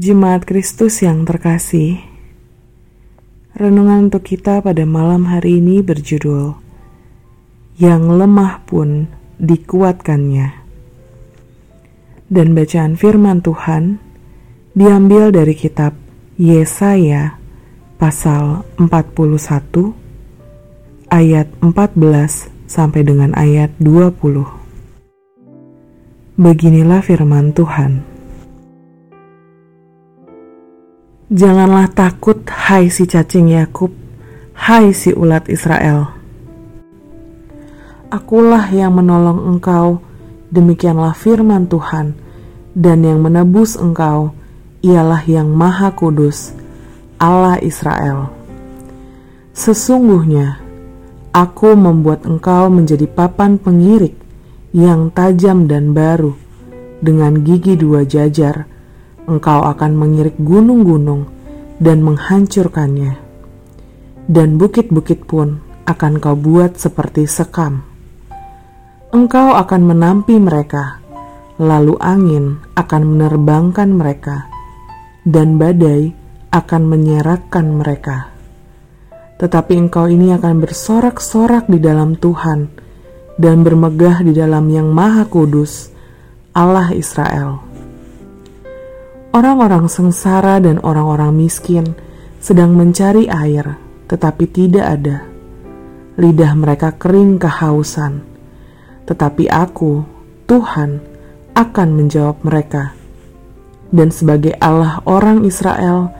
Jemaat 0.00 0.48
Kristus 0.48 1.04
yang 1.04 1.28
terkasih, 1.28 2.00
renungan 3.52 4.08
untuk 4.08 4.24
kita 4.24 4.64
pada 4.64 4.88
malam 4.88 5.28
hari 5.28 5.60
ini 5.60 5.84
berjudul 5.84 6.56
Yang 7.76 8.02
lemah 8.08 8.64
pun 8.64 9.12
dikuatkannya. 9.36 10.56
Dan 12.32 12.56
bacaan 12.56 12.96
firman 12.96 13.44
Tuhan 13.44 14.00
diambil 14.72 15.36
dari 15.36 15.52
kitab 15.52 15.92
Yesaya 16.40 17.36
pasal 18.00 18.64
41 18.80 21.12
ayat 21.12 21.52
14 21.60 22.72
sampai 22.72 23.04
dengan 23.04 23.36
ayat 23.36 23.68
20. 23.76 24.16
Beginilah 26.40 27.04
firman 27.04 27.52
Tuhan. 27.52 28.09
Janganlah 31.30 31.94
takut, 31.94 32.42
hai 32.50 32.90
si 32.90 33.06
cacing 33.06 33.54
Yakub, 33.54 33.94
hai 34.66 34.90
si 34.90 35.14
ulat 35.14 35.46
Israel. 35.46 36.10
Akulah 38.10 38.66
yang 38.74 38.98
menolong 38.98 39.46
engkau, 39.46 40.02
demikianlah 40.50 41.14
firman 41.14 41.70
Tuhan, 41.70 42.18
dan 42.74 43.06
yang 43.06 43.22
menebus 43.22 43.78
engkau 43.78 44.34
ialah 44.82 45.22
yang 45.22 45.54
Maha 45.54 45.94
Kudus, 45.94 46.50
Allah 47.22 47.62
Israel. 47.62 48.34
Sesungguhnya, 49.54 50.58
aku 51.30 51.78
membuat 51.78 52.26
engkau 52.26 52.66
menjadi 52.74 53.06
papan 53.06 53.54
pengirik 53.54 54.18
yang 54.74 55.14
tajam 55.14 55.70
dan 55.70 55.94
baru, 55.94 56.34
dengan 56.98 57.38
gigi 57.46 57.78
dua 57.78 58.02
jajar 58.02 58.66
engkau 59.30 59.62
akan 59.62 59.94
mengirik 59.94 60.34
gunung-gunung 60.42 61.30
dan 61.78 62.02
menghancurkannya, 62.02 63.14
dan 64.26 64.58
bukit-bukit 64.58 65.22
pun 65.30 65.62
akan 65.86 66.18
kau 66.18 66.34
buat 66.34 66.74
seperti 66.74 67.30
sekam. 67.30 67.86
Engkau 69.14 69.54
akan 69.54 69.82
menampi 69.86 70.34
mereka, 70.38 70.98
lalu 71.62 71.94
angin 72.02 72.58
akan 72.74 73.02
menerbangkan 73.14 73.90
mereka, 73.94 74.50
dan 75.22 75.54
badai 75.54 76.10
akan 76.50 76.82
menyerakkan 76.90 77.70
mereka. 77.70 78.34
Tetapi 79.38 79.88
engkau 79.88 80.10
ini 80.10 80.34
akan 80.36 80.58
bersorak-sorak 80.60 81.70
di 81.70 81.80
dalam 81.80 82.18
Tuhan 82.18 82.68
dan 83.40 83.64
bermegah 83.64 84.20
di 84.20 84.36
dalam 84.36 84.68
Yang 84.68 84.88
Maha 84.92 85.24
Kudus, 85.24 85.88
Allah 86.52 86.92
Israel. 86.92 87.69
Orang-orang 89.30 89.86
sengsara 89.86 90.58
dan 90.58 90.82
orang-orang 90.82 91.30
miskin 91.30 91.94
sedang 92.42 92.74
mencari 92.74 93.30
air, 93.30 93.78
tetapi 94.10 94.42
tidak 94.50 94.82
ada. 94.98 95.22
Lidah 96.18 96.58
mereka 96.58 96.90
kering 96.98 97.38
kehausan, 97.38 98.26
tetapi 99.06 99.46
Aku, 99.46 100.02
Tuhan, 100.50 100.98
akan 101.54 101.88
menjawab 101.94 102.42
mereka. 102.42 102.90
Dan 103.94 104.10
sebagai 104.10 104.58
Allah 104.58 104.98
orang 105.06 105.46
Israel, 105.46 106.10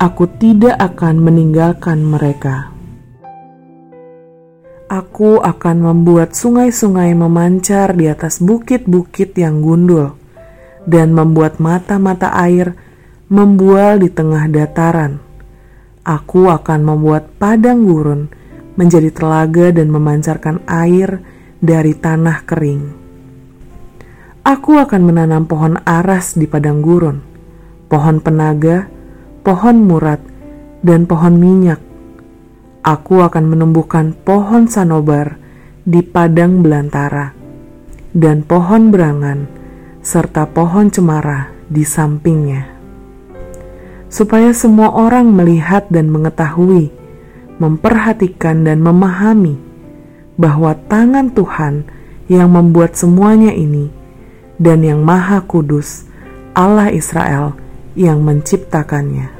Aku 0.00 0.24
tidak 0.24 0.80
akan 0.80 1.20
meninggalkan 1.20 2.00
mereka. 2.00 2.72
Aku 4.88 5.36
akan 5.44 5.84
membuat 5.84 6.32
sungai-sungai 6.32 7.12
memancar 7.12 7.92
di 7.92 8.08
atas 8.08 8.40
bukit-bukit 8.40 9.36
yang 9.36 9.60
gundul 9.60 10.23
dan 10.84 11.16
membuat 11.16 11.60
mata-mata 11.60 12.32
air 12.32 12.76
membual 13.28 14.00
di 14.00 14.12
tengah 14.12 14.48
dataran. 14.48 15.20
Aku 16.04 16.52
akan 16.52 16.80
membuat 16.84 17.32
padang 17.40 17.88
gurun 17.88 18.28
menjadi 18.76 19.08
telaga 19.08 19.72
dan 19.72 19.88
memancarkan 19.88 20.60
air 20.68 21.24
dari 21.64 21.96
tanah 21.96 22.44
kering. 22.44 22.82
Aku 24.44 24.76
akan 24.76 25.02
menanam 25.08 25.48
pohon 25.48 25.80
aras 25.88 26.36
di 26.36 26.44
padang 26.44 26.84
gurun, 26.84 27.24
pohon 27.88 28.20
penaga, 28.20 28.92
pohon 29.40 29.80
murat, 29.80 30.20
dan 30.84 31.08
pohon 31.08 31.40
minyak. 31.40 31.80
Aku 32.84 33.24
akan 33.24 33.48
menumbuhkan 33.48 34.12
pohon 34.12 34.68
sanobar 34.68 35.40
di 35.88 36.04
padang 36.04 36.60
belantara 36.60 37.32
dan 38.12 38.46
pohon 38.46 38.94
berangan 38.94 39.63
serta 40.04 40.44
pohon 40.44 40.92
cemara 40.92 41.48
di 41.64 41.80
sampingnya, 41.80 42.68
supaya 44.12 44.52
semua 44.52 44.92
orang 44.92 45.32
melihat 45.32 45.88
dan 45.88 46.12
mengetahui, 46.12 46.92
memperhatikan, 47.56 48.68
dan 48.68 48.84
memahami 48.84 49.56
bahwa 50.36 50.76
tangan 50.92 51.32
Tuhan 51.32 51.88
yang 52.28 52.52
membuat 52.52 53.00
semuanya 53.00 53.56
ini, 53.56 53.88
dan 54.60 54.84
yang 54.84 55.00
Maha 55.00 55.40
Kudus, 55.40 56.04
Allah 56.52 56.92
Israel, 56.92 57.56
yang 57.96 58.20
menciptakannya. 58.20 59.32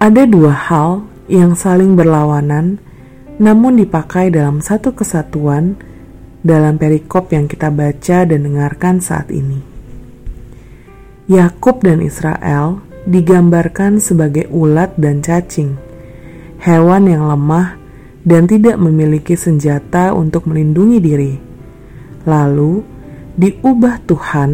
Ada 0.00 0.24
dua 0.24 0.56
hal 0.56 1.04
yang 1.28 1.52
saling 1.52 2.00
berlawanan, 2.00 2.80
namun 3.36 3.76
dipakai 3.76 4.32
dalam 4.32 4.64
satu 4.64 4.96
kesatuan 4.96 5.76
dalam 6.46 6.78
perikop 6.78 7.34
yang 7.34 7.50
kita 7.50 7.74
baca 7.74 8.22
dan 8.22 8.46
dengarkan 8.46 9.02
saat 9.02 9.34
ini. 9.34 9.58
Yakub 11.26 11.82
dan 11.82 11.98
Israel 11.98 12.86
digambarkan 13.02 13.98
sebagai 13.98 14.46
ulat 14.54 14.94
dan 14.94 15.26
cacing, 15.26 15.74
hewan 16.62 17.10
yang 17.10 17.26
lemah 17.26 17.74
dan 18.22 18.46
tidak 18.46 18.78
memiliki 18.78 19.34
senjata 19.34 20.14
untuk 20.14 20.46
melindungi 20.46 20.98
diri. 21.02 21.34
Lalu 22.22 22.86
diubah 23.34 24.06
Tuhan 24.06 24.50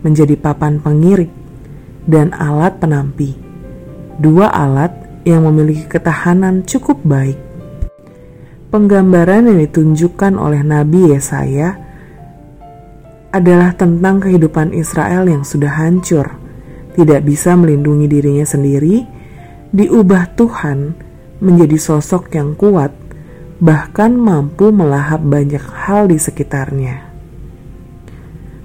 menjadi 0.00 0.40
papan 0.40 0.80
pengirik 0.80 1.28
dan 2.08 2.32
alat 2.32 2.80
penampi, 2.80 3.36
dua 4.16 4.48
alat 4.48 4.96
yang 5.28 5.44
memiliki 5.44 5.84
ketahanan 5.88 6.64
cukup 6.64 7.00
baik 7.04 7.36
Penggambaran 8.74 9.46
yang 9.46 9.62
ditunjukkan 9.70 10.34
oleh 10.34 10.66
Nabi 10.66 11.14
Yesaya 11.14 11.78
adalah 13.30 13.70
tentang 13.78 14.18
kehidupan 14.18 14.74
Israel 14.74 15.30
yang 15.30 15.46
sudah 15.46 15.78
hancur, 15.78 16.34
tidak 16.98 17.22
bisa 17.22 17.54
melindungi 17.54 18.10
dirinya 18.10 18.42
sendiri, 18.42 19.06
diubah 19.70 20.34
Tuhan 20.34 20.90
menjadi 21.38 21.78
sosok 21.78 22.34
yang 22.34 22.58
kuat, 22.58 22.90
bahkan 23.62 24.18
mampu 24.18 24.74
melahap 24.74 25.22
banyak 25.22 25.62
hal 25.62 26.10
di 26.10 26.18
sekitarnya. 26.18 27.14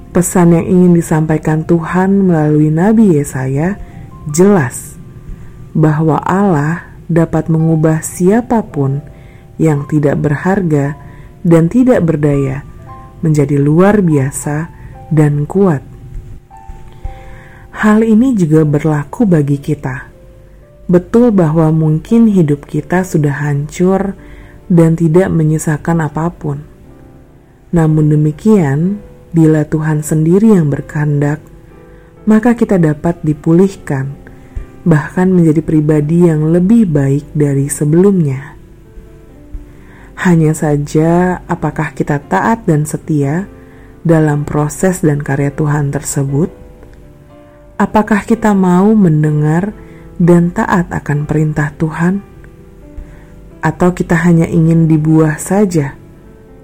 Pesan 0.10 0.58
yang 0.58 0.66
ingin 0.66 0.98
disampaikan 0.98 1.62
Tuhan 1.70 2.26
melalui 2.26 2.74
Nabi 2.74 3.14
Yesaya 3.14 3.78
jelas 4.26 4.98
bahwa 5.78 6.18
Allah 6.26 6.98
dapat 7.06 7.46
mengubah 7.46 8.02
siapa 8.02 8.66
pun 8.66 9.06
yang 9.60 9.86
tidak 9.86 10.18
berharga 10.18 10.96
dan 11.44 11.68
tidak 11.68 12.02
berdaya 12.08 12.64
menjadi 13.20 13.60
luar 13.60 14.00
biasa 14.00 14.72
dan 15.12 15.44
kuat. 15.44 15.84
Hal 17.80 18.04
ini 18.04 18.36
juga 18.36 18.68
berlaku 18.68 19.24
bagi 19.24 19.60
kita. 19.60 20.10
Betul 20.90 21.32
bahwa 21.32 21.70
mungkin 21.70 22.28
hidup 22.28 22.66
kita 22.66 23.06
sudah 23.06 23.46
hancur 23.46 24.18
dan 24.68 24.98
tidak 24.98 25.30
menyisakan 25.30 26.04
apa 26.04 26.28
pun. 26.34 26.66
Namun 27.70 28.10
demikian, 28.10 28.98
bila 29.30 29.64
Tuhan 29.64 30.02
sendiri 30.02 30.58
yang 30.58 30.74
berkehendak, 30.74 31.40
maka 32.26 32.58
kita 32.58 32.82
dapat 32.82 33.22
dipulihkan, 33.22 34.18
bahkan 34.84 35.30
menjadi 35.30 35.62
pribadi 35.62 36.26
yang 36.26 36.50
lebih 36.50 36.90
baik 36.90 37.30
dari 37.38 37.70
sebelumnya. 37.70 38.59
Hanya 40.20 40.52
saja, 40.52 41.40
apakah 41.48 41.96
kita 41.96 42.20
taat 42.20 42.68
dan 42.68 42.84
setia 42.84 43.48
dalam 44.04 44.44
proses 44.44 45.00
dan 45.00 45.24
karya 45.24 45.48
Tuhan 45.48 45.96
tersebut? 45.96 46.52
Apakah 47.80 48.28
kita 48.28 48.52
mau 48.52 48.92
mendengar 49.00 49.72
dan 50.20 50.52
taat 50.52 50.92
akan 50.92 51.24
perintah 51.24 51.72
Tuhan, 51.80 52.20
atau 53.64 53.96
kita 53.96 54.20
hanya 54.28 54.44
ingin 54.44 54.92
dibuah 54.92 55.40
saja, 55.40 55.96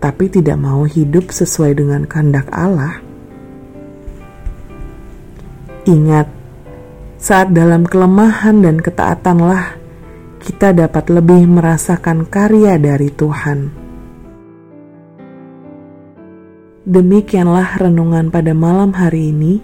tapi 0.03 0.27
tidak 0.27 0.59
mau 0.59 0.83
hidup 0.83 1.31
sesuai 1.31 1.79
dengan 1.79 2.03
kehendak 2.03 2.51
Allah? 2.51 2.99
Ingat, 5.87 6.27
saat 7.15 7.55
dalam 7.55 7.87
kelemahan 7.87 8.59
dan 8.59 8.83
ketaatanlah 8.83 9.84
kita 10.45 10.77
dapat 10.77 11.09
lebih 11.09 11.49
merasakan 11.49 12.29
karya 12.29 12.77
dari 12.77 13.09
Tuhan. 13.09 13.73
Demikianlah 16.85 17.81
renungan 17.81 18.29
pada 18.29 18.53
malam 18.53 18.93
hari 18.93 19.33
ini. 19.33 19.57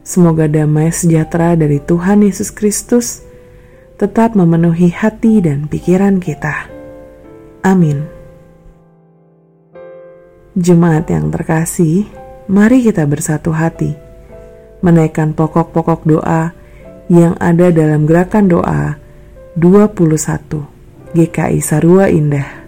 Semoga 0.00 0.48
damai 0.48 0.88
sejahtera 0.88 1.52
dari 1.52 1.84
Tuhan 1.84 2.24
Yesus 2.24 2.48
Kristus 2.48 3.28
tetap 4.00 4.32
memenuhi 4.32 4.88
hati 4.88 5.44
dan 5.44 5.68
pikiran 5.68 6.16
kita. 6.16 6.64
Amin. 7.60 8.08
Jemaat 10.56 11.12
yang 11.12 11.28
terkasih, 11.28 12.08
mari 12.48 12.80
kita 12.80 13.04
bersatu 13.04 13.52
hati, 13.52 13.92
menaikkan 14.80 15.36
pokok-pokok 15.36 16.08
doa 16.08 16.56
yang 17.12 17.36
ada 17.36 17.68
dalam 17.68 18.08
gerakan 18.08 18.48
doa 18.48 19.03
21 19.54 21.14
GKI 21.14 21.62
Sarua 21.62 22.10
Indah. 22.10 22.66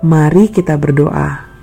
Mari 0.00 0.48
kita 0.48 0.80
berdoa. 0.80 1.53